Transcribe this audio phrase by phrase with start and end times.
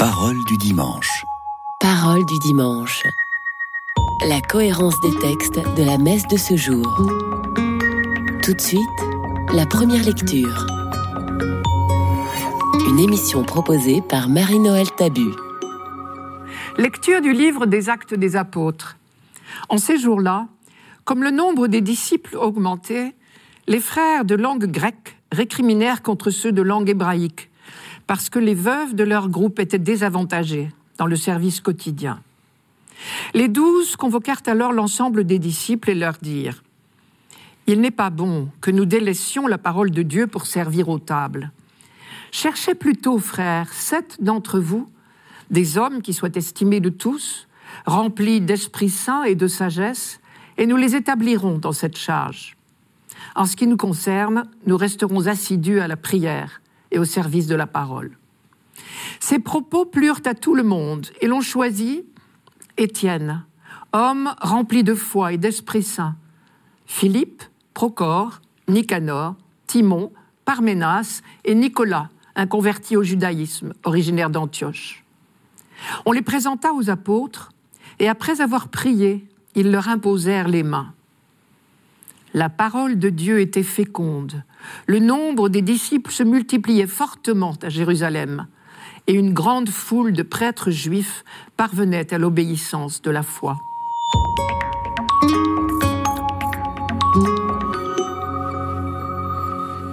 [0.00, 1.26] Parole du dimanche.
[1.78, 3.02] Parole du dimanche.
[4.26, 6.86] La cohérence des textes de la messe de ce jour.
[8.42, 8.80] Tout de suite,
[9.52, 10.66] la première lecture.
[12.88, 15.32] Une émission proposée par Marie-Noël Tabu.
[16.78, 18.96] Lecture du livre des Actes des Apôtres.
[19.68, 20.48] En ces jours-là,
[21.04, 23.14] comme le nombre des disciples augmentait,
[23.66, 27.49] les frères de langue grecque récriminèrent contre ceux de langue hébraïque,
[28.10, 32.20] parce que les veuves de leur groupe étaient désavantagées dans le service quotidien.
[33.34, 36.64] Les douze convoquèrent alors l'ensemble des disciples et leur dirent
[37.68, 41.52] Il n'est pas bon que nous délaissions la parole de Dieu pour servir aux tables.
[42.32, 44.90] Cherchez plutôt, frères, sept d'entre vous,
[45.52, 47.46] des hommes qui soient estimés de tous,
[47.86, 50.18] remplis d'Esprit Saint et de sagesse,
[50.58, 52.56] et nous les établirons dans cette charge.
[53.36, 57.54] En ce qui nous concerne, nous resterons assidus à la prière et au service de
[57.54, 58.16] la parole.
[59.18, 62.04] Ces propos plurent à tout le monde et l'on choisit
[62.76, 63.44] Étienne,
[63.92, 66.16] homme rempli de foi et d'Esprit Saint,
[66.86, 67.42] Philippe,
[67.74, 69.34] Procor, Nicanor,
[69.66, 70.12] Timon,
[70.44, 75.04] Parménas et Nicolas, un converti au judaïsme, originaire d'Antioche.
[76.06, 77.52] On les présenta aux apôtres
[77.98, 80.92] et après avoir prié, ils leur imposèrent les mains.
[82.32, 84.42] La parole de Dieu était féconde.
[84.86, 88.46] Le nombre des disciples se multipliait fortement à Jérusalem,
[89.06, 91.24] et une grande foule de prêtres juifs
[91.56, 93.58] parvenait à l'obéissance de la foi.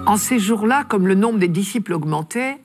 [0.06, 2.58] En ces jours-là, comme le nombre des disciples augmentait,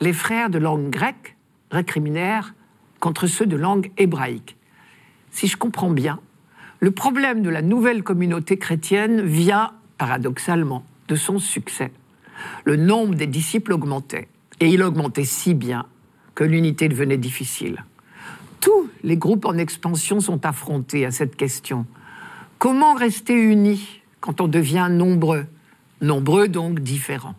[0.00, 1.36] les frères de langue grecque
[1.70, 2.54] récriminèrent
[2.98, 4.56] contre ceux de langue hébraïque.
[5.30, 6.18] Si je comprends bien,
[6.80, 11.92] le problème de la nouvelle communauté chrétienne vient, paradoxalement, de son succès.
[12.64, 14.28] Le nombre des disciples augmentait,
[14.60, 15.86] et il augmentait si bien
[16.34, 17.84] que l'unité devenait difficile.
[18.60, 21.86] Tous les groupes en expansion sont affrontés à cette question.
[22.58, 25.46] Comment rester unis quand on devient nombreux?
[26.00, 27.36] Nombreux donc différents.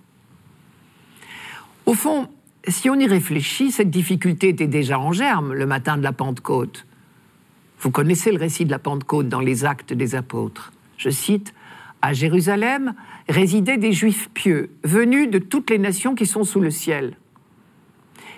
[1.85, 2.27] Au fond,
[2.67, 6.85] si on y réfléchit, cette difficulté était déjà en germe le matin de la Pentecôte.
[7.79, 10.73] Vous connaissez le récit de la Pentecôte dans les actes des apôtres.
[10.97, 11.53] Je cite,
[12.01, 12.93] À Jérusalem
[13.27, 17.17] résidaient des Juifs pieux, venus de toutes les nations qui sont sous le ciel.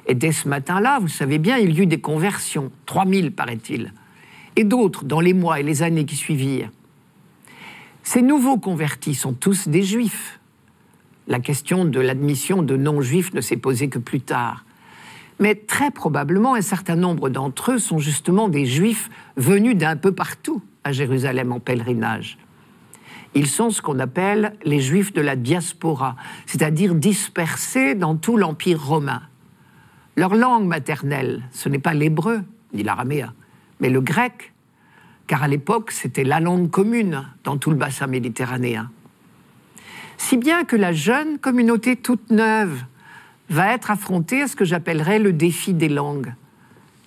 [0.07, 3.93] Et dès ce matin-là, vous savez bien, il y eut des conversions, 3000 paraît-il,
[4.55, 6.71] et d'autres dans les mois et les années qui suivirent.
[8.03, 10.39] Ces nouveaux convertis sont tous des juifs.
[11.27, 14.65] La question de l'admission de non-juifs ne s'est posée que plus tard.
[15.39, 20.11] Mais très probablement, un certain nombre d'entre eux sont justement des juifs venus d'un peu
[20.11, 22.37] partout à Jérusalem en pèlerinage.
[23.35, 28.83] Ils sont ce qu'on appelle les juifs de la diaspora, c'est-à-dire dispersés dans tout l'Empire
[28.83, 29.21] romain.
[30.15, 32.41] Leur langue maternelle, ce n'est pas l'hébreu
[32.73, 33.33] ni l'araméen,
[33.79, 34.53] mais le grec,
[35.27, 38.91] car à l'époque c'était la langue commune dans tout le bassin méditerranéen.
[40.17, 42.83] Si bien que la jeune communauté toute neuve
[43.49, 46.33] va être affrontée à ce que j'appellerais le défi des langues.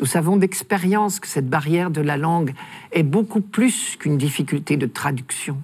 [0.00, 2.54] Nous savons d'expérience que cette barrière de la langue
[2.90, 5.60] est beaucoup plus qu'une difficulté de traduction.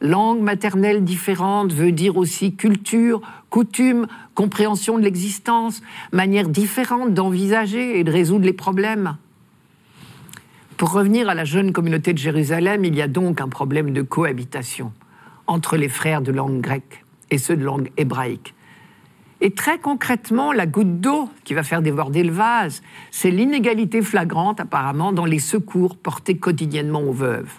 [0.00, 3.20] Langue maternelle différente veut dire aussi culture,
[3.50, 5.82] coutume, compréhension de l'existence,
[6.12, 9.16] manière différente d'envisager et de résoudre les problèmes.
[10.76, 14.02] Pour revenir à la jeune communauté de Jérusalem, il y a donc un problème de
[14.02, 14.92] cohabitation
[15.48, 18.54] entre les frères de langue grecque et ceux de langue hébraïque.
[19.40, 24.60] Et très concrètement, la goutte d'eau qui va faire déborder le vase, c'est l'inégalité flagrante
[24.60, 27.52] apparemment dans les secours portés quotidiennement aux veuves.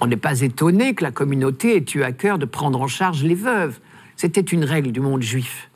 [0.00, 3.22] On n'est pas étonné que la communauté ait eu à cœur de prendre en charge
[3.22, 3.78] les veuves.
[4.16, 5.70] C'était une règle du monde juif.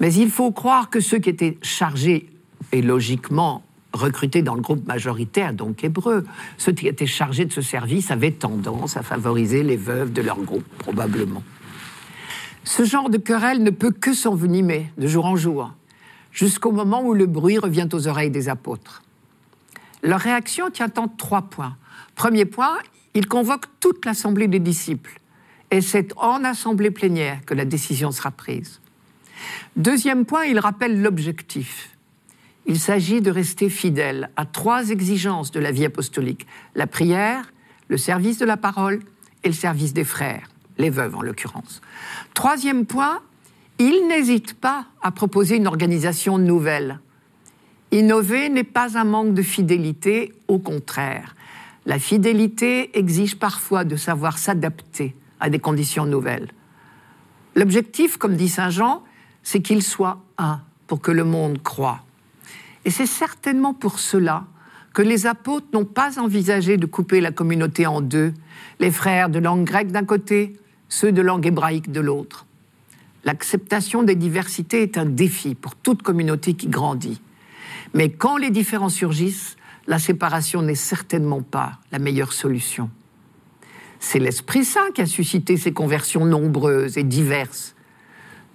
[0.00, 2.28] Mais il faut croire que ceux qui étaient chargés,
[2.72, 6.24] et logiquement recrutés dans le groupe majoritaire, donc hébreu,
[6.58, 10.40] ceux qui étaient chargés de ce service avaient tendance à favoriser les veuves de leur
[10.40, 11.42] groupe, probablement.
[12.64, 15.72] Ce genre de querelle ne peut que s'envenimer de jour en jour,
[16.32, 19.02] jusqu'au moment où le bruit revient aux oreilles des apôtres.
[20.02, 21.76] Leur réaction tient en trois points.
[22.14, 22.78] Premier point,
[23.14, 25.20] ils convoquent toute l'assemblée des disciples,
[25.70, 28.80] et c'est en assemblée plénière que la décision sera prise.
[29.76, 31.90] Deuxième point, ils rappellent l'objectif.
[32.66, 37.52] Il s'agit de rester fidèle à trois exigences de la vie apostolique la prière,
[37.88, 39.00] le service de la parole
[39.42, 40.48] et le service des frères,
[40.78, 41.82] les veuves en l'occurrence.
[42.32, 43.20] Troisième point,
[43.78, 47.00] ils n'hésitent pas à proposer une organisation nouvelle.
[47.90, 51.33] Innover n'est pas un manque de fidélité, au contraire.
[51.86, 56.48] La fidélité exige parfois de savoir s'adapter à des conditions nouvelles.
[57.54, 59.02] L'objectif, comme dit Saint Jean,
[59.42, 62.00] c'est qu'ils soient un, pour que le monde croie.
[62.84, 64.44] Et c'est certainement pour cela
[64.94, 68.32] que les apôtres n'ont pas envisagé de couper la communauté en deux,
[68.80, 70.56] les frères de langue grecque d'un côté,
[70.88, 72.46] ceux de langue hébraïque de l'autre.
[73.24, 77.20] L'acceptation des diversités est un défi pour toute communauté qui grandit.
[77.92, 82.90] Mais quand les différences surgissent, la séparation n'est certainement pas la meilleure solution.
[84.00, 87.74] C'est l'Esprit Saint qui a suscité ces conversions nombreuses et diverses.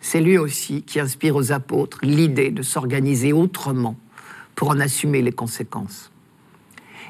[0.01, 3.95] C'est lui aussi qui inspire aux apôtres l'idée de s'organiser autrement
[4.55, 6.11] pour en assumer les conséquences.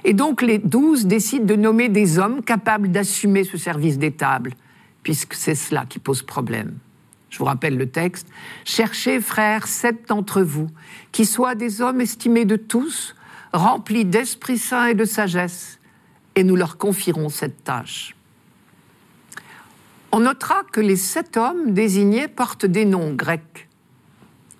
[0.04, 4.54] Et donc les douze décident de nommer des hommes capables d'assumer ce service des tables,
[5.04, 6.78] puisque c'est cela qui pose problème.
[7.30, 8.28] Je vous rappelle le texte.
[8.66, 10.68] Cherchez, frères, sept d'entre vous,
[11.12, 13.16] qui soient des hommes estimés de tous,
[13.54, 15.80] remplis d'Esprit Saint et de sagesse,
[16.36, 18.16] et nous leur confierons cette tâche.
[20.12, 23.68] On notera que les sept hommes désignés portent des noms grecs.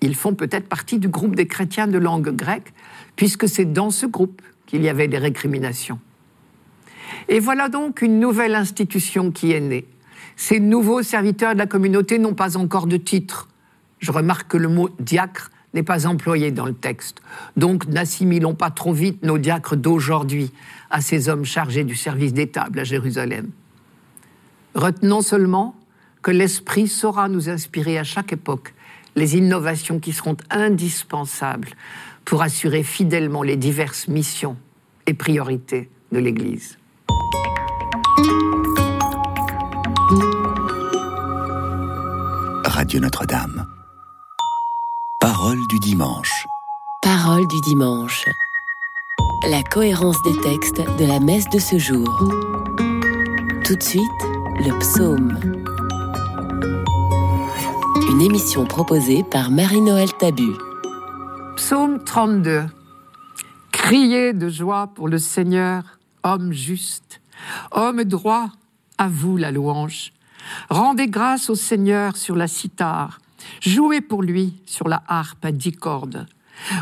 [0.00, 2.72] Ils font peut-être partie du groupe des chrétiens de langue grecque,
[3.16, 5.98] puisque c'est dans ce groupe qu'il y avait des récriminations.
[7.28, 9.86] Et voilà donc une nouvelle institution qui est née.
[10.36, 13.48] Ces nouveaux serviteurs de la communauté n'ont pas encore de titre.
[13.98, 17.20] Je remarque que le mot diacre n'est pas employé dans le texte.
[17.56, 20.50] Donc n'assimilons pas trop vite nos diacres d'aujourd'hui
[20.90, 23.50] à ces hommes chargés du service des tables à Jérusalem.
[24.74, 25.74] Retenons seulement
[26.22, 28.74] que l'Esprit saura nous inspirer à chaque époque
[29.16, 31.70] les innovations qui seront indispensables
[32.24, 34.56] pour assurer fidèlement les diverses missions
[35.06, 36.78] et priorités de l'Église.
[42.64, 43.79] Radio Notre-Dame.
[45.20, 46.46] Parole du dimanche.
[47.02, 48.24] Parole du dimanche.
[49.50, 52.08] La cohérence des textes de la messe de ce jour.
[53.62, 54.02] Tout de suite,
[54.60, 55.38] le psaume.
[58.10, 60.54] Une émission proposée par Marie-Noël Tabu.
[61.56, 62.64] Psaume 32.
[63.72, 65.82] Criez de joie pour le Seigneur,
[66.22, 67.20] homme juste,
[67.72, 68.48] homme droit,
[68.96, 70.14] à vous la louange.
[70.70, 73.18] Rendez grâce au Seigneur sur la cithare,
[73.60, 76.26] jouez pour lui sur la harpe à dix cordes.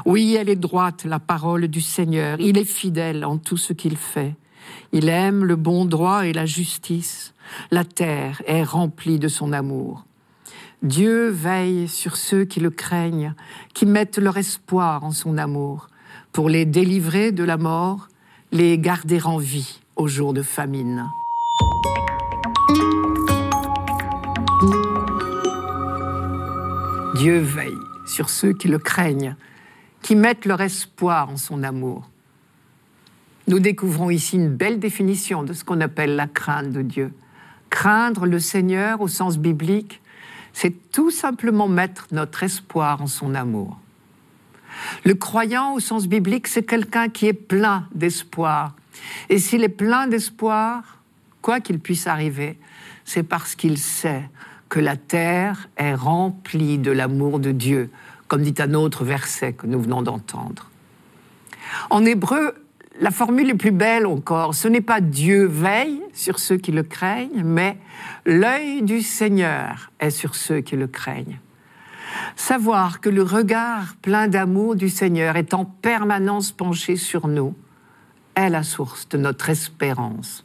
[0.05, 3.96] Oui, elle est droite, la parole du Seigneur, il est fidèle en tout ce qu'il
[3.96, 4.34] fait.
[4.93, 7.34] Il aime le bon droit et la justice.
[7.70, 10.05] La terre est remplie de son amour.
[10.82, 13.34] Dieu veille sur ceux qui le craignent,
[13.75, 15.88] qui mettent leur espoir en son amour,
[16.32, 18.08] pour les délivrer de la mort,
[18.52, 21.08] les garder en vie au jour de famine.
[27.18, 29.34] Dieu veille sur ceux qui le craignent,
[30.02, 32.08] qui mettent leur espoir en son amour.
[33.48, 37.12] Nous découvrons ici une belle définition de ce qu'on appelle la crainte de Dieu.
[37.70, 40.00] Craindre le Seigneur au sens biblique,
[40.52, 43.80] c'est tout simplement mettre notre espoir en son amour.
[45.04, 48.76] Le croyant au sens biblique, c'est quelqu'un qui est plein d'espoir.
[49.28, 51.02] Et s'il est plein d'espoir,
[51.42, 52.60] quoi qu'il puisse arriver,
[53.04, 54.30] c'est parce qu'il sait
[54.68, 57.90] que la terre est remplie de l'amour de Dieu,
[58.26, 60.70] comme dit un autre verset que nous venons d'entendre.
[61.90, 62.54] En hébreu,
[63.00, 64.54] la formule est plus belle encore.
[64.54, 67.78] Ce n'est pas Dieu veille sur ceux qui le craignent, mais
[68.26, 71.38] l'œil du Seigneur est sur ceux qui le craignent.
[72.36, 77.54] Savoir que le regard plein d'amour du Seigneur est en permanence penché sur nous
[78.34, 80.44] est la source de notre espérance.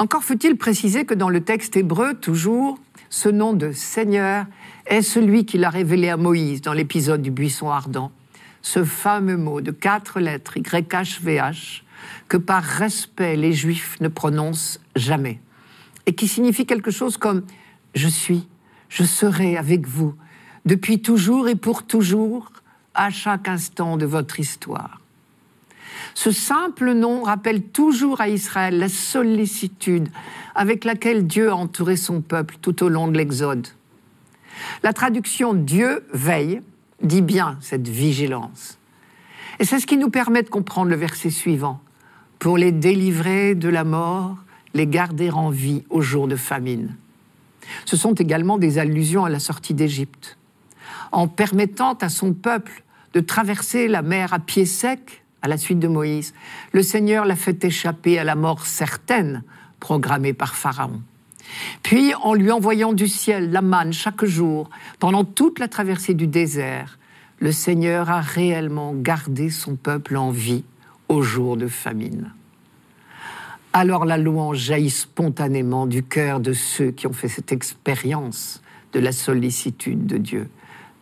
[0.00, 2.78] Encore faut-il préciser que dans le texte hébreu, toujours,
[3.10, 4.46] ce nom de Seigneur
[4.86, 8.10] est celui qu'il a révélé à Moïse dans l'épisode du buisson ardent
[8.62, 11.84] ce fameux mot de quatre lettres, YHVH,
[12.28, 15.38] que par respect les Juifs ne prononcent jamais,
[16.06, 17.42] et qui signifie quelque chose comme
[17.94, 18.48] Je suis,
[18.88, 20.14] je serai avec vous,
[20.64, 22.50] depuis toujours et pour toujours,
[22.94, 24.99] à chaque instant de votre histoire.
[26.14, 30.08] Ce simple nom rappelle toujours à Israël la sollicitude
[30.54, 33.68] avec laquelle Dieu a entouré son peuple tout au long de l'Exode.
[34.82, 36.60] La traduction Dieu veille
[37.02, 38.78] dit bien cette vigilance.
[39.58, 41.80] Et c'est ce qui nous permet de comprendre le verset suivant.
[42.38, 44.36] Pour les délivrer de la mort,
[44.74, 46.96] les garder en vie au jour de famine.
[47.84, 50.38] Ce sont également des allusions à la sortie d'Égypte.
[51.12, 55.78] En permettant à son peuple de traverser la mer à pied sec, à la suite
[55.78, 56.34] de Moïse,
[56.72, 59.42] le Seigneur l'a fait échapper à la mort certaine
[59.78, 61.00] programmée par Pharaon.
[61.82, 66.26] Puis, en lui envoyant du ciel la manne chaque jour, pendant toute la traversée du
[66.26, 66.98] désert,
[67.38, 70.64] le Seigneur a réellement gardé son peuple en vie
[71.08, 72.32] au jour de famine.
[73.72, 79.00] Alors la louange jaillit spontanément du cœur de ceux qui ont fait cette expérience de
[79.00, 80.48] la sollicitude de Dieu.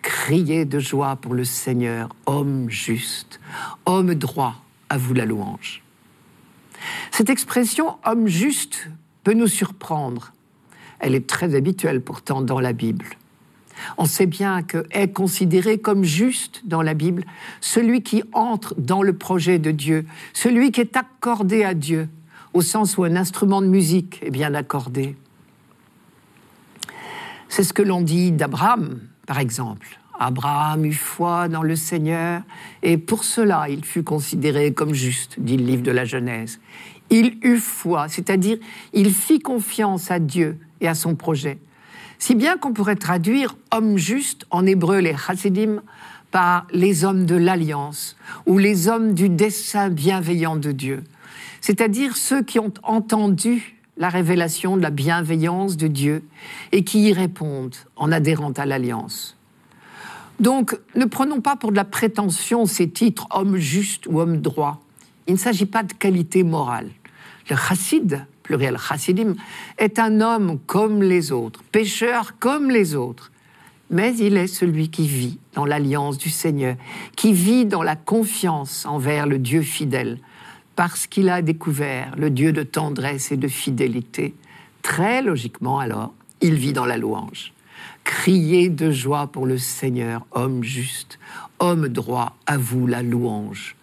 [0.09, 3.41] Criez de joie pour le Seigneur, homme juste,
[3.85, 4.55] homme droit,
[4.88, 5.83] à vous la louange.
[7.11, 8.88] Cette expression homme juste
[9.23, 10.33] peut nous surprendre.
[10.99, 13.05] Elle est très habituelle pourtant dans la Bible.
[13.99, 17.25] On sait bien que est considéré comme juste dans la Bible
[17.61, 22.09] celui qui entre dans le projet de Dieu, celui qui est accordé à Dieu,
[22.55, 25.17] au sens où un instrument de musique est bien accordé.
[27.50, 30.00] C'est ce que l'on dit d'Abraham, par exemple.
[30.18, 32.42] Abraham eut foi dans le Seigneur,
[32.82, 36.58] et pour cela il fut considéré comme juste, dit le livre de la Genèse.
[37.11, 38.56] Il eut foi, c'est-à-dire
[38.94, 41.58] il fit confiance à Dieu et à son projet.
[42.18, 45.82] Si bien qu'on pourrait traduire homme juste en hébreu les chassidim
[46.30, 48.16] par les hommes de l'alliance
[48.47, 51.04] ou les hommes du dessein bienveillant de Dieu,
[51.61, 56.25] c'est-à-dire ceux qui ont entendu la révélation de la bienveillance de Dieu
[56.73, 59.37] et qui y répondent en adhérant à l'alliance.
[60.40, 64.81] Donc, ne prenons pas pour de la prétention ces titres homme juste ou homme droit.
[65.26, 66.88] Il ne s'agit pas de qualité morale.
[67.50, 69.35] Le chassid, pluriel chassidim,
[69.78, 73.33] est un homme comme les autres, pécheur comme les autres.
[73.90, 76.76] Mais il est celui qui vit dans l'alliance du Seigneur,
[77.17, 80.19] qui vit dans la confiance envers le Dieu fidèle,
[80.78, 84.37] parce qu'il a découvert le Dieu de tendresse et de fidélité.
[84.80, 87.52] Très logiquement alors, il vit dans la louange.
[88.04, 91.18] Criez de joie pour le Seigneur, homme juste,
[91.58, 93.75] homme droit, à vous la louange.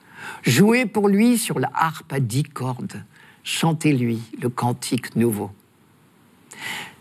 [0.43, 3.03] Jouez pour lui sur la harpe à dix cordes.
[3.43, 5.51] Chantez-lui le cantique nouveau.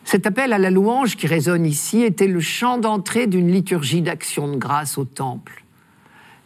[0.05, 4.51] Cet appel à la louange qui résonne ici était le chant d'entrée d'une liturgie d'action
[4.51, 5.63] de grâce au temple.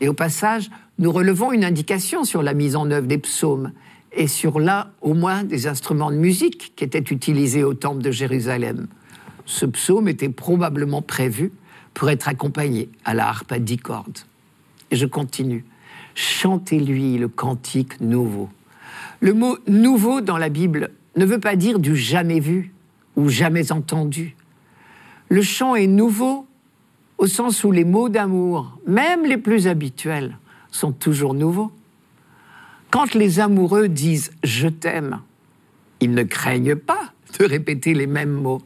[0.02, 3.72] Et au passage, nous relevons une indication sur la mise en œuvre des psaumes
[4.12, 8.10] et sur l'un au moins des instruments de musique qui étaient utilisés au temple de
[8.10, 8.88] Jérusalem
[9.48, 11.50] ce psaume était probablement prévu
[11.94, 14.18] pour être accompagné à la harpe à dix cordes.
[14.90, 15.64] Et je continue.
[16.14, 18.50] Chantez-lui le cantique nouveau.
[19.20, 22.72] Le mot nouveau dans la Bible ne veut pas dire du jamais vu
[23.16, 24.36] ou jamais entendu.
[25.30, 26.46] Le chant est nouveau
[27.16, 30.38] au sens où les mots d'amour, même les plus habituels,
[30.70, 31.72] sont toujours nouveaux.
[32.90, 35.20] Quand les amoureux disent je t'aime,
[36.00, 38.62] ils ne craignent pas de répéter les mêmes mots.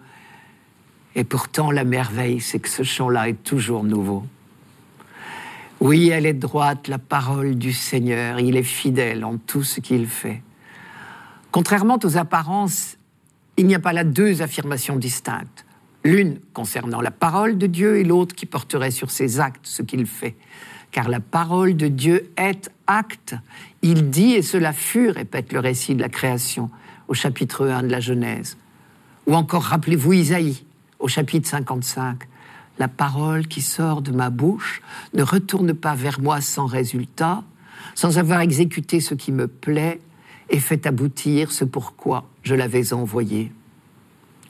[1.15, 4.25] Et pourtant, la merveille, c'est que ce chant-là est toujours nouveau.
[5.81, 8.39] Oui, elle est droite, la parole du Seigneur.
[8.39, 10.43] Il est fidèle en tout ce qu'il fait.
[11.51, 12.97] Contrairement aux apparences,
[13.57, 15.67] il n'y a pas là deux affirmations distinctes.
[16.05, 20.07] L'une concernant la parole de Dieu et l'autre qui porterait sur ses actes ce qu'il
[20.07, 20.37] fait.
[20.93, 23.35] Car la parole de Dieu est acte.
[23.81, 26.71] Il dit, et cela fut, répète le récit de la création
[27.09, 28.57] au chapitre 1 de la Genèse.
[29.27, 30.65] Ou encore, rappelez-vous Isaïe,
[30.99, 32.19] au chapitre 55.
[32.79, 34.83] La parole qui sort de ma bouche
[35.15, 37.43] ne retourne pas vers moi sans résultat,
[37.95, 40.01] sans avoir exécuté ce qui me plaît
[40.51, 43.53] et fait aboutir ce pourquoi je l'avais envoyé.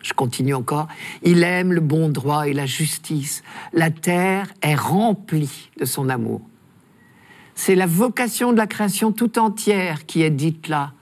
[0.03, 0.89] Je continue encore.
[1.23, 3.43] Il aime le bon droit et la justice.
[3.73, 6.43] La terre est remplie de son amour.
[7.55, 10.93] C'est la vocation de la création tout entière qui est dite là.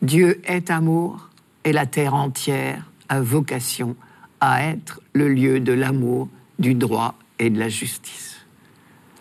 [0.00, 1.30] Dieu est amour
[1.64, 3.94] et la terre entière a vocation
[4.40, 8.38] à être le lieu de l'amour, du droit et de la justice.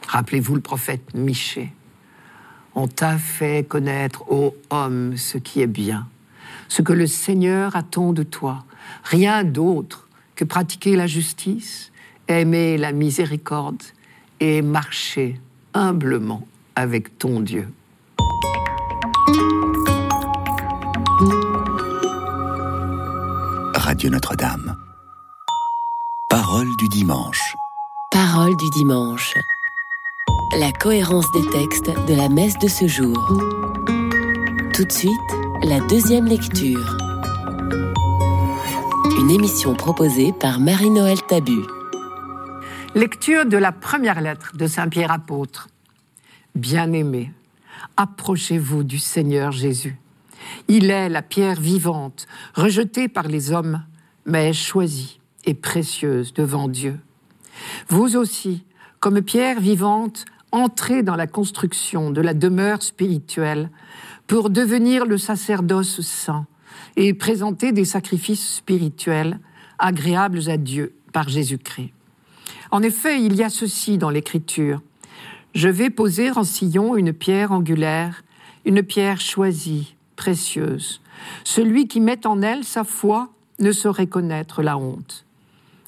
[0.07, 1.71] Rappelez-vous le prophète Michée.
[2.73, 6.07] On t'a fait connaître, ô homme, ce qui est bien,
[6.69, 8.65] ce que le Seigneur attend de toi,
[9.03, 11.91] rien d'autre que pratiquer la justice,
[12.27, 13.83] aimer la miséricorde
[14.39, 15.39] et marcher
[15.73, 17.67] humblement avec ton Dieu.
[23.75, 24.75] Radio Notre-Dame.
[26.29, 27.55] Parole du dimanche.
[28.09, 29.33] Parole du dimanche.
[30.57, 33.17] La cohérence des textes de la messe de ce jour.
[34.73, 35.11] Tout de suite,
[35.63, 36.97] la deuxième lecture.
[39.21, 41.59] Une émission proposée par Marie-Noël Tabu.
[42.95, 45.67] Lecture de la première lettre de Saint Pierre apôtre.
[46.55, 47.31] Bien-aimés,
[47.97, 49.99] approchez-vous du Seigneur Jésus.
[50.67, 52.25] Il est la pierre vivante,
[52.55, 53.83] rejetée par les hommes,
[54.25, 56.99] mais choisie et précieuse devant Dieu.
[57.89, 58.65] Vous aussi,
[58.99, 63.69] comme pierre vivante, entrez dans la construction de la demeure spirituelle
[64.25, 66.47] pour devenir le sacerdoce saint
[66.97, 69.39] et présenter des sacrifices spirituels
[69.79, 71.91] agréables à Dieu par Jésus-Christ.
[72.71, 74.81] En effet, il y a ceci dans l'Écriture.
[75.53, 78.23] Je vais poser en sillon une pierre angulaire,
[78.65, 81.01] une pierre choisie, précieuse.
[81.43, 83.29] Celui qui met en elle sa foi
[83.59, 85.25] ne saurait connaître la honte.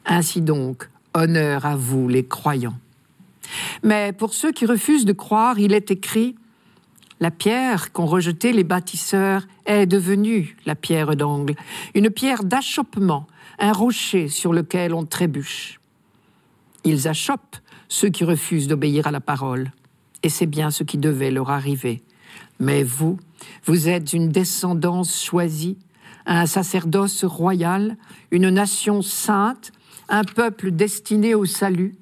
[0.05, 2.77] Ainsi donc, honneur à vous les croyants.
[3.83, 6.35] Mais pour ceux qui refusent de croire, il est écrit
[7.19, 11.55] La pierre qu'ont rejetée les bâtisseurs est devenue la pierre d'angle,
[11.93, 13.27] une pierre d'achoppement,
[13.59, 15.79] un rocher sur lequel on trébuche.
[16.83, 19.71] Ils achoppent ceux qui refusent d'obéir à la parole.
[20.23, 22.01] Et c'est bien ce qui devait leur arriver.
[22.59, 23.19] Mais vous,
[23.65, 25.77] vous êtes une descendance choisie,
[26.25, 27.97] un sacerdoce royal,
[28.31, 29.71] une nation sainte,
[30.09, 31.95] un peuple destiné au salut,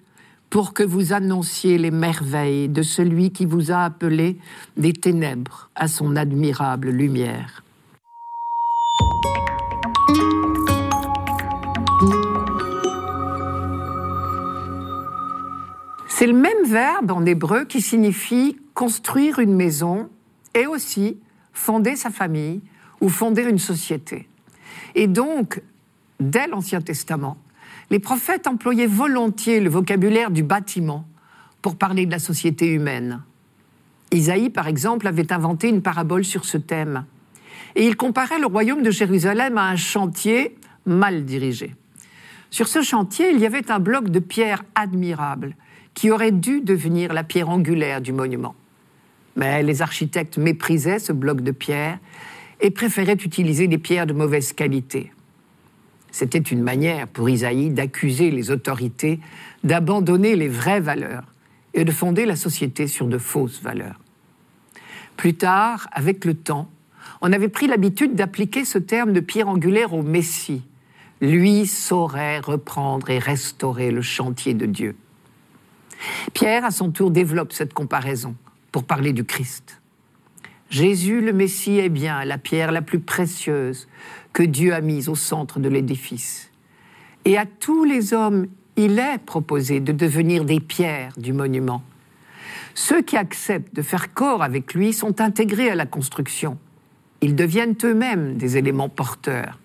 [0.51, 4.37] pour que vous annonciez les merveilles de celui qui vous a appelé
[4.75, 7.63] des ténèbres à son admirable lumière.
[16.09, 20.09] C'est le même verbe en hébreu qui signifie construire une maison
[20.53, 21.17] et aussi
[21.53, 22.59] fonder sa famille
[22.99, 24.27] ou fonder une société.
[24.95, 25.61] Et donc,
[26.19, 27.37] dès l'Ancien Testament,
[27.91, 31.05] les prophètes employaient volontiers le vocabulaire du bâtiment
[31.61, 33.21] pour parler de la société humaine.
[34.11, 37.05] Isaïe, par exemple, avait inventé une parabole sur ce thème.
[37.75, 40.55] Et il comparait le royaume de Jérusalem à un chantier
[40.85, 41.75] mal dirigé.
[42.49, 45.55] Sur ce chantier, il y avait un bloc de pierre admirable
[45.93, 48.55] qui aurait dû devenir la pierre angulaire du monument.
[49.35, 51.99] Mais les architectes méprisaient ce bloc de pierre
[52.61, 55.11] et préféraient utiliser des pierres de mauvaise qualité.
[56.11, 59.19] C'était une manière pour Isaïe d'accuser les autorités
[59.63, 61.23] d'abandonner les vraies valeurs
[61.73, 63.99] et de fonder la société sur de fausses valeurs.
[65.15, 66.69] Plus tard, avec le temps,
[67.21, 70.63] on avait pris l'habitude d'appliquer ce terme de pierre angulaire au Messie.
[71.21, 74.95] Lui saurait reprendre et restaurer le chantier de Dieu.
[76.33, 78.35] Pierre, à son tour, développe cette comparaison
[78.71, 79.81] pour parler du Christ.
[80.71, 83.87] Jésus le Messie est bien la pierre la plus précieuse
[84.33, 86.51] que Dieu a mise au centre de l'édifice.
[87.25, 88.47] Et à tous les hommes,
[88.77, 91.83] il est proposé de devenir des pierres du monument.
[92.73, 96.57] Ceux qui acceptent de faire corps avec lui sont intégrés à la construction.
[97.21, 99.59] Ils deviennent eux-mêmes des éléments porteurs.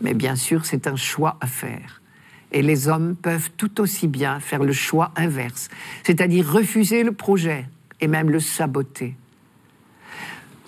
[0.00, 2.00] Mais bien sûr, c'est un choix à faire.
[2.50, 5.68] Et les hommes peuvent tout aussi bien faire le choix inverse,
[6.02, 7.66] c'est-à-dire refuser le projet
[8.00, 9.14] et même le saboter.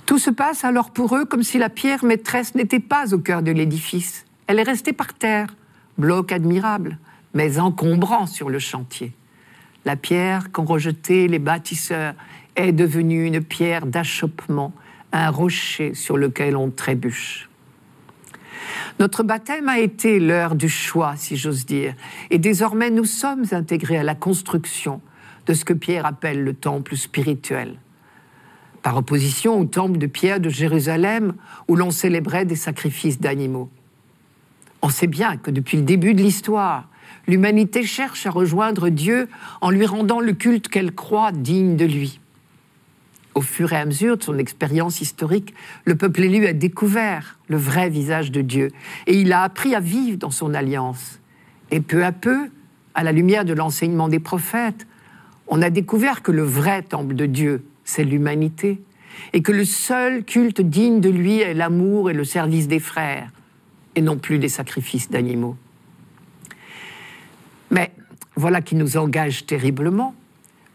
[0.06, 3.42] Tout se passe alors pour eux comme si la pierre maîtresse n'était pas au cœur
[3.42, 4.26] de l'édifice.
[4.46, 5.48] Elle est restée par terre,
[5.96, 6.98] bloc admirable,
[7.32, 9.12] mais encombrant sur le chantier.
[9.84, 12.14] La pierre qu'ont rejetée les bâtisseurs
[12.56, 14.72] est devenue une pierre d'achoppement,
[15.12, 17.48] un rocher sur lequel on trébuche.
[19.00, 21.94] Notre baptême a été l'heure du choix, si j'ose dire,
[22.30, 25.00] et désormais nous sommes intégrés à la construction
[25.46, 27.76] de ce que Pierre appelle le temple spirituel,
[28.84, 31.32] par opposition au temple de Pierre de Jérusalem
[31.68, 33.70] où l'on célébrait des sacrifices d'animaux.
[34.82, 36.90] On sait bien que depuis le début de l'histoire,
[37.26, 39.30] l'humanité cherche à rejoindre Dieu
[39.62, 42.20] en lui rendant le culte qu'elle croit digne de lui.
[43.34, 45.54] Au fur et à mesure de son expérience historique,
[45.86, 48.70] le peuple élu a découvert le vrai visage de Dieu
[49.06, 51.20] et il a appris à vivre dans son alliance.
[51.70, 52.50] Et peu à peu,
[52.94, 54.86] à la lumière de l'enseignement des prophètes,
[55.48, 58.80] on a découvert que le vrai temple de Dieu, c'est l'humanité,
[59.32, 63.30] et que le seul culte digne de lui est l'amour et le service des frères,
[63.94, 65.56] et non plus les sacrifices d'animaux.
[67.70, 67.92] Mais
[68.36, 70.14] voilà qui nous engage terriblement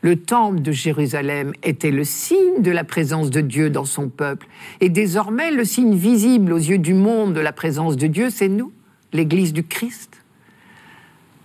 [0.02, 4.48] le temple de Jérusalem était le signe de la présence de Dieu dans son peuple.
[4.80, 8.48] Et désormais, le signe visible aux yeux du monde de la présence de Dieu, c'est
[8.48, 8.72] nous,
[9.12, 10.24] l'Église du Christ.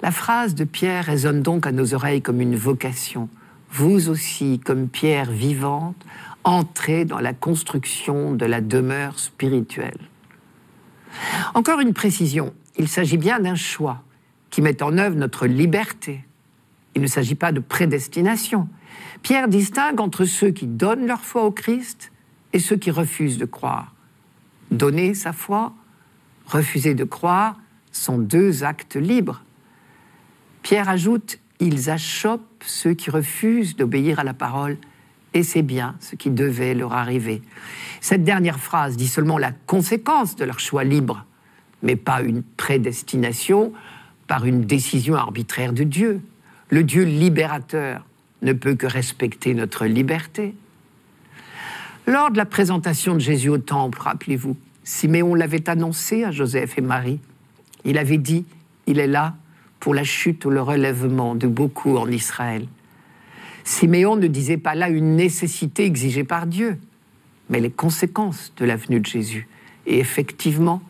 [0.02, 3.28] La phrase de Pierre résonne donc à nos oreilles comme une vocation.
[3.76, 5.96] Vous aussi, comme pierre vivante,
[6.44, 9.98] entrez dans la construction de la demeure spirituelle.
[11.54, 14.04] Encore une précision, il s'agit bien d'un choix
[14.50, 16.24] qui met en œuvre notre liberté,
[16.94, 18.68] il ne s'agit pas de prédestination.
[19.22, 22.12] Pierre distingue entre ceux qui donnent leur foi au Christ
[22.52, 23.92] et ceux qui refusent de croire.
[24.70, 25.72] Donner sa foi,
[26.46, 27.58] refuser de croire
[27.90, 29.42] sont deux actes libres.
[30.62, 34.76] Pierre ajoute Ils achoppent ceux qui refusent d'obéir à la parole,
[35.34, 37.42] et c'est bien ce qui devait leur arriver.
[38.00, 41.24] Cette dernière phrase dit seulement la conséquence de leur choix libre,
[41.82, 43.72] mais pas une prédestination
[44.26, 46.20] par une décision arbitraire de Dieu.
[46.70, 48.06] Le Dieu libérateur
[48.42, 50.54] ne peut que respecter notre liberté.
[52.06, 56.82] Lors de la présentation de Jésus au temple, rappelez-vous, Siméon l'avait annoncé à Joseph et
[56.82, 57.20] Marie.
[57.84, 58.44] Il avait dit,
[58.86, 59.34] il est là
[59.80, 62.66] pour la chute ou le relèvement de beaucoup en Israël.
[63.64, 66.78] Siméon ne disait pas là une nécessité exigée par Dieu,
[67.50, 69.48] mais les conséquences de la venue de Jésus.
[69.86, 70.82] Et effectivement,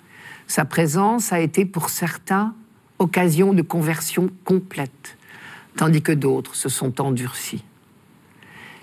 [0.46, 2.54] sa présence a été pour certains
[2.98, 5.16] occasion de conversion complète
[5.76, 7.64] tandis que d'autres se sont endurcis.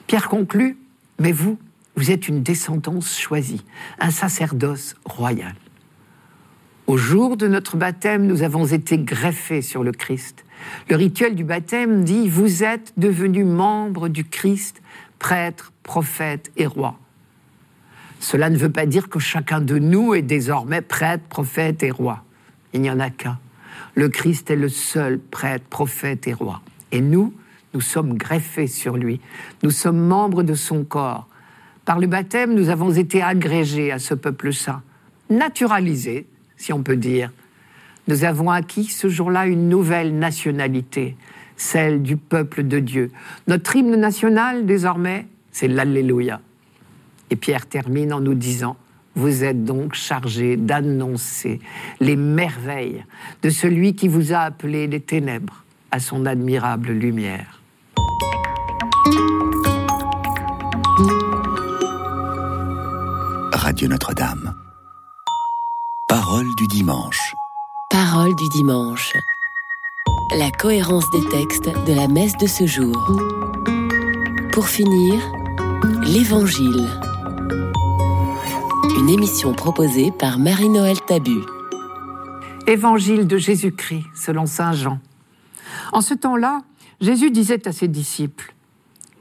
[0.08, 0.78] Pierre conclut,
[1.20, 1.58] mais vous,
[1.96, 3.64] vous êtes une descendance choisie,
[4.00, 5.56] un sacerdoce royal.
[6.92, 10.44] Au jour de notre baptême, nous avons été greffés sur le Christ.
[10.90, 14.82] Le rituel du baptême dit, vous êtes devenus membres du Christ,
[15.18, 17.00] prêtre, prophète et roi.
[18.20, 22.26] Cela ne veut pas dire que chacun de nous est désormais prêtre, prophète et roi.
[22.74, 23.40] Il n'y en a qu'un.
[23.96, 26.62] Le Christ est le seul prêtre, prophète et roi.
[26.92, 27.34] Et nous,
[27.74, 29.22] nous sommes greffés sur lui.
[29.64, 31.30] Nous sommes membres de son corps.
[31.86, 34.82] Par le baptême, nous avons été agrégés à ce peuple saint,
[35.30, 36.28] naturalisés,
[36.62, 37.32] si on peut dire.
[38.08, 41.16] Nous avons acquis ce jour-là une nouvelle nationalité,
[41.58, 43.12] celle du peuple de Dieu.
[43.48, 46.40] Notre hymne national, désormais, c'est l'Alléluia.
[47.30, 48.78] Et Pierre termine en nous disant,
[49.16, 51.60] vous êtes donc chargés d'annoncer
[52.00, 53.04] les merveilles
[53.42, 57.62] de celui qui vous a appelé les ténèbres à son admirable lumière.
[63.54, 64.61] Radio Notre-Dame.
[66.14, 67.38] Parole du dimanche.
[67.90, 69.14] Parole du dimanche.
[70.36, 72.98] La cohérence des textes de la messe de ce jour.
[74.52, 75.22] Pour finir,
[76.04, 76.90] l'Évangile.
[79.00, 81.44] Une émission proposée par Marie-Noël Tabu.
[82.68, 85.00] Évangile de Jésus-Christ selon Saint Jean.
[85.94, 86.60] En ce temps-là,
[87.00, 88.54] Jésus disait à ses disciples,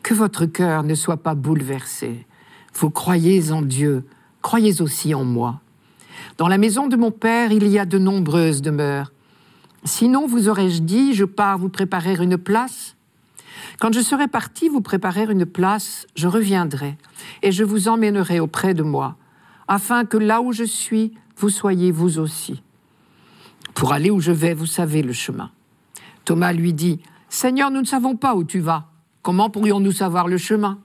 [0.02, 2.26] Que votre cœur ne soit pas bouleversé.
[2.74, 4.04] Vous croyez en Dieu,
[4.42, 5.60] croyez aussi en moi.
[6.38, 9.12] Dans la maison de mon Père, il y a de nombreuses demeures.
[9.84, 12.96] Sinon, vous aurais-je dit, je pars vous préparer une place
[13.78, 16.98] Quand je serai parti vous préparer une place, je reviendrai,
[17.42, 19.16] et je vous emmènerai auprès de moi,
[19.68, 22.62] afin que là où je suis, vous soyez vous aussi.
[23.74, 25.50] Pour aller où je vais, vous savez le chemin.
[26.24, 28.86] Thomas lui dit, Seigneur, nous ne savons pas où tu vas.
[29.22, 30.78] Comment pourrions-nous savoir le chemin?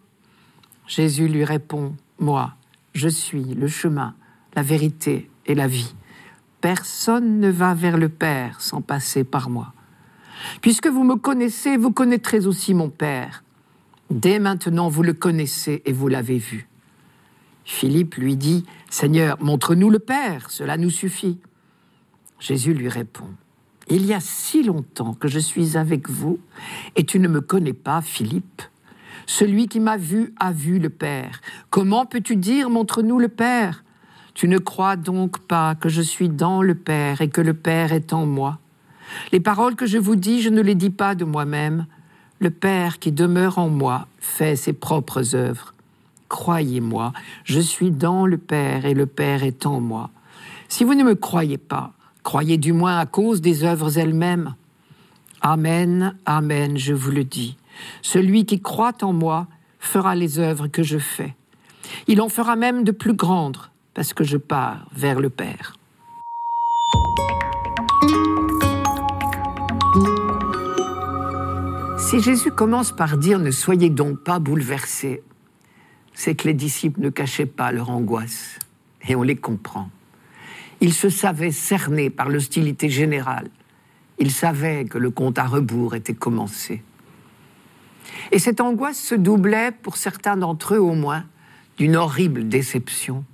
[0.87, 2.53] Jésus lui répond, Moi,
[2.93, 4.13] je suis le chemin,
[4.55, 5.93] la vérité et la vie.
[6.61, 9.73] Personne ne va vers le Père sans passer par moi.
[10.61, 13.43] Puisque vous me connaissez, vous connaîtrez aussi mon Père.
[14.09, 16.67] Dès maintenant, vous le connaissez et vous l'avez vu.
[17.65, 21.39] Philippe lui dit, Seigneur, montre-nous le Père, cela nous suffit.
[22.39, 23.29] Jésus lui répond,
[23.89, 26.39] Il y a si longtemps que je suis avec vous,
[26.95, 28.61] et tu ne me connais pas, Philippe.
[29.25, 31.41] Celui qui m'a vu a vu le Père.
[31.71, 33.84] Comment peux-tu dire, montre-nous le Père?
[34.35, 37.93] Tu ne crois donc pas que je suis dans le Père et que le Père
[37.93, 38.59] est en moi
[39.31, 41.85] Les paroles que je vous dis, je ne les dis pas de moi-même.
[42.39, 45.73] Le Père qui demeure en moi fait ses propres œuvres.
[46.27, 47.13] Croyez-moi,
[47.45, 50.09] je suis dans le Père et le Père est en moi.
[50.67, 51.93] Si vous ne me croyez pas,
[52.23, 54.53] croyez du moins à cause des œuvres elles-mêmes.
[55.39, 57.55] Amen, Amen, je vous le dis.
[58.01, 59.47] Celui qui croit en moi
[59.79, 61.35] fera les œuvres que je fais.
[62.07, 63.59] Il en fera même de plus grandes,
[63.95, 65.77] parce que je pars vers le Père.
[71.97, 75.23] Si Jésus commence par dire ne soyez donc pas bouleversés,
[76.13, 78.59] c'est que les disciples ne cachaient pas leur angoisse,
[79.07, 79.89] et on les comprend.
[80.81, 83.49] Ils se savaient cernés par l'hostilité générale.
[84.19, 86.83] Ils savaient que le compte à rebours était commencé.
[88.31, 91.25] Et cette angoisse se doublait, pour certains d'entre eux au moins,
[91.77, 93.25] d'une horrible déception.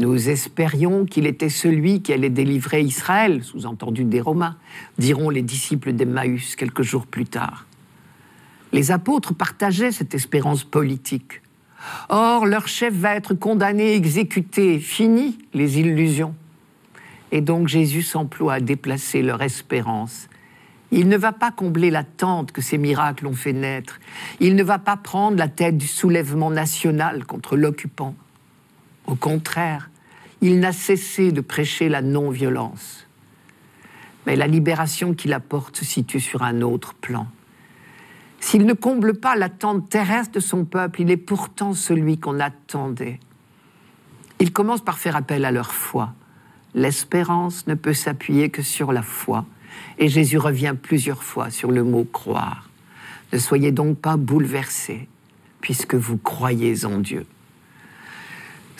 [0.00, 4.56] Nous espérions qu'il était celui qui allait délivrer Israël, sous-entendu des Romains,
[4.98, 7.66] diront les disciples d'Emmaüs quelques jours plus tard.
[8.72, 11.42] Les apôtres partageaient cette espérance politique.
[12.08, 16.34] Or, leur chef va être condamné, exécuté, fini les illusions.
[17.30, 20.28] Et donc Jésus s'emploie à déplacer leur espérance
[20.92, 24.00] il ne va pas combler l'attente que ces miracles ont fait naître.
[24.40, 28.14] Il ne va pas prendre la tête du soulèvement national contre l'occupant.
[29.10, 29.90] Au contraire,
[30.40, 33.08] il n'a cessé de prêcher la non-violence.
[34.24, 37.26] Mais la libération qu'il apporte se situe sur un autre plan.
[38.38, 43.18] S'il ne comble pas l'attente terrestre de son peuple, il est pourtant celui qu'on attendait.
[44.38, 46.14] Il commence par faire appel à leur foi.
[46.74, 49.44] L'espérance ne peut s'appuyer que sur la foi.
[49.98, 52.70] Et Jésus revient plusieurs fois sur le mot croire.
[53.32, 55.08] Ne soyez donc pas bouleversés,
[55.60, 57.26] puisque vous croyez en Dieu.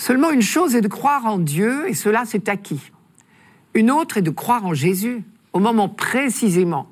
[0.00, 2.90] Seulement une chose est de croire en Dieu, et cela c'est acquis.
[3.74, 6.90] Une autre est de croire en Jésus, au moment précisément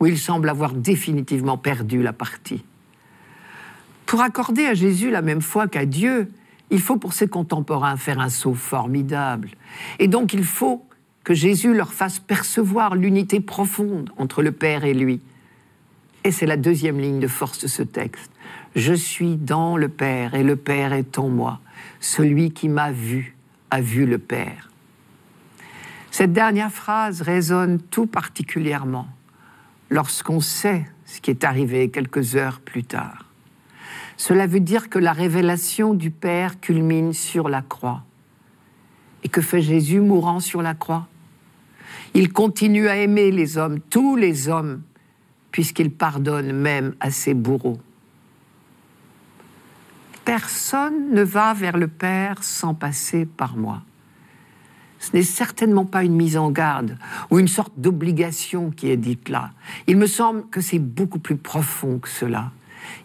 [0.00, 2.64] où il semble avoir définitivement perdu la partie.
[4.06, 6.32] Pour accorder à Jésus la même foi qu'à Dieu,
[6.70, 9.50] il faut pour ses contemporains faire un saut formidable.
[9.98, 10.82] Et donc il faut
[11.24, 15.20] que Jésus leur fasse percevoir l'unité profonde entre le Père et lui.
[16.24, 18.30] Et c'est la deuxième ligne de force de ce texte.
[18.74, 21.60] Je suis dans le Père et le Père est en moi.
[22.00, 23.36] Celui qui m'a vu
[23.70, 24.70] a vu le Père.
[26.10, 29.08] Cette dernière phrase résonne tout particulièrement
[29.90, 33.26] lorsqu'on sait ce qui est arrivé quelques heures plus tard.
[34.16, 38.02] Cela veut dire que la révélation du Père culmine sur la croix.
[39.22, 41.06] Et que fait Jésus mourant sur la croix?
[42.14, 44.82] Il continue à aimer les hommes, tous les hommes,
[45.50, 47.78] puisqu'il pardonne même à ses bourreaux.
[50.26, 53.82] Personne ne va vers le Père sans passer par moi.
[54.98, 56.98] Ce n'est certainement pas une mise en garde
[57.30, 59.52] ou une sorte d'obligation qui est dite là.
[59.86, 62.50] Il me semble que c'est beaucoup plus profond que cela.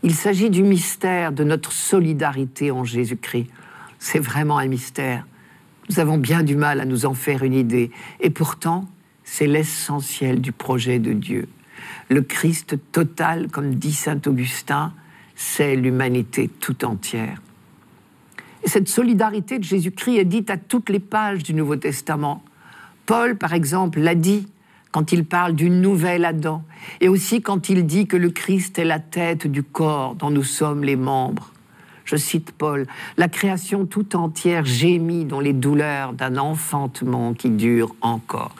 [0.01, 3.51] Il s'agit du mystère de notre solidarité en Jésus-Christ.
[3.99, 5.27] C'est vraiment un mystère.
[5.91, 7.91] Nous avons bien du mal à nous en faire une idée.
[8.19, 8.89] Et pourtant,
[9.23, 11.47] c'est l'essentiel du projet de Dieu.
[12.09, 14.91] Le Christ total, comme dit Saint Augustin,
[15.35, 17.41] c'est l'humanité tout entière.
[18.63, 22.43] Et cette solidarité de Jésus-Christ est dite à toutes les pages du Nouveau Testament.
[23.05, 24.47] Paul, par exemple, l'a dit
[24.91, 26.63] quand il parle d'une nouvelle Adam,
[26.99, 30.43] et aussi quand il dit que le Christ est la tête du corps dont nous
[30.43, 31.51] sommes les membres.
[32.03, 37.95] Je cite Paul, La création tout entière gémit dans les douleurs d'un enfantement qui dure
[38.01, 38.53] encore.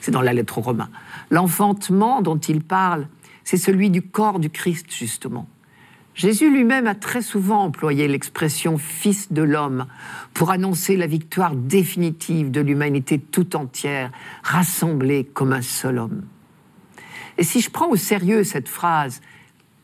[0.00, 0.90] C'est dans la lettre aux Romains.
[1.30, 3.06] L'enfantement dont il parle,
[3.44, 5.46] c'est celui du corps du Christ, justement.
[6.16, 9.86] Jésus lui-même a très souvent employé l'expression Fils de l'homme
[10.32, 14.10] pour annoncer la victoire définitive de l'humanité tout entière,
[14.42, 16.22] rassemblée comme un seul homme.
[17.36, 19.20] Et si je prends au sérieux cette phrase,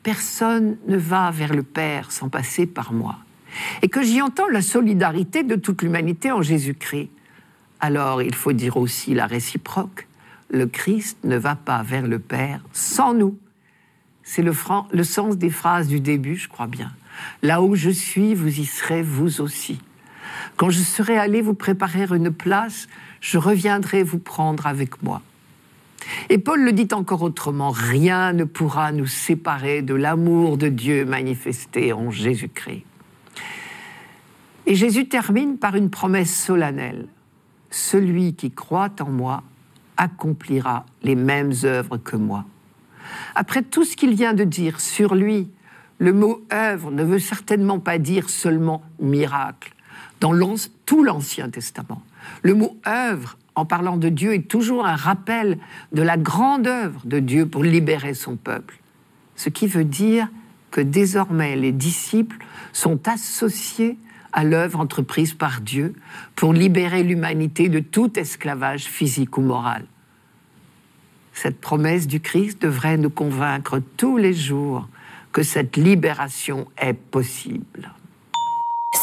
[0.02, 3.18] personne ne va vers le Père sans passer par moi,
[3.82, 7.10] et que j'y entends la solidarité de toute l'humanité en Jésus-Christ,
[7.78, 10.08] alors il faut dire aussi la réciproque.
[10.48, 13.36] Le Christ ne va pas vers le Père sans nous.
[14.22, 16.92] C'est le, sens des phrases du début, je crois bien.
[17.42, 19.80] Là où je suis, vous y serez vous aussi.
[20.56, 22.88] Quand je serai allé vous préparer une place,
[23.20, 25.22] je reviendrai vous prendre avec moi.
[26.28, 31.04] Et Paul le dit encore autrement, rien ne pourra nous séparer de l'amour de Dieu
[31.04, 32.84] manifesté en Jésus-Christ.
[34.66, 37.08] Et Jésus termine par une promesse solennelle.
[37.70, 39.42] Celui qui croit en moi
[39.96, 42.44] accomplira les mêmes œuvres que moi.
[43.34, 45.48] Après tout ce qu'il vient de dire sur lui,
[45.98, 49.72] le mot œuvre ne veut certainement pas dire seulement miracle.
[50.20, 50.34] Dans
[50.86, 52.02] tout l'Ancien Testament,
[52.42, 55.58] le mot œuvre, en parlant de Dieu, est toujours un rappel
[55.92, 58.78] de la grande œuvre de Dieu pour libérer son peuple.
[59.36, 60.28] Ce qui veut dire
[60.70, 62.38] que désormais les disciples
[62.72, 63.98] sont associés
[64.32, 65.94] à l'œuvre entreprise par Dieu
[66.34, 69.84] pour libérer l'humanité de tout esclavage physique ou moral.
[71.34, 74.88] Cette promesse du Christ devrait nous convaincre tous les jours
[75.32, 77.92] que cette libération est possible.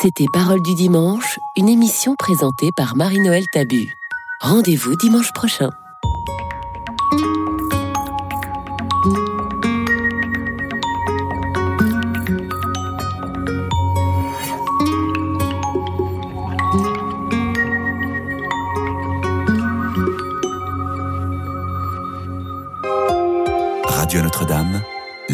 [0.01, 3.87] C'était Parole du dimanche, une émission présentée par Marie-Noël Tabu.
[4.41, 5.71] Rendez-vous dimanche prochain.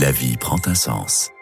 [0.05, 1.34] La vie prend un sens.